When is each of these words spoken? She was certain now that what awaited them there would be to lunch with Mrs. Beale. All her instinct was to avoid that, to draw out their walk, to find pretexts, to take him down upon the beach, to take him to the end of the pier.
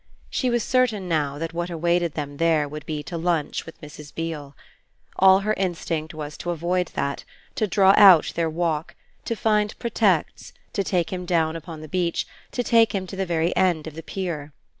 She 0.31 0.49
was 0.49 0.63
certain 0.63 1.07
now 1.07 1.37
that 1.37 1.53
what 1.53 1.69
awaited 1.69 2.15
them 2.15 2.37
there 2.37 2.67
would 2.67 2.87
be 2.87 3.03
to 3.03 3.19
lunch 3.19 3.67
with 3.67 3.79
Mrs. 3.81 4.11
Beale. 4.15 4.55
All 5.17 5.41
her 5.41 5.53
instinct 5.53 6.15
was 6.15 6.37
to 6.37 6.49
avoid 6.49 6.87
that, 6.95 7.23
to 7.53 7.67
draw 7.67 7.93
out 7.95 8.31
their 8.33 8.49
walk, 8.49 8.95
to 9.25 9.35
find 9.35 9.77
pretexts, 9.77 10.53
to 10.73 10.83
take 10.83 11.13
him 11.13 11.27
down 11.27 11.55
upon 11.55 11.81
the 11.81 11.87
beach, 11.87 12.25
to 12.51 12.63
take 12.63 12.95
him 12.95 13.05
to 13.05 13.15
the 13.15 13.53
end 13.55 13.85
of 13.85 13.93
the 13.93 14.01
pier. 14.01 14.53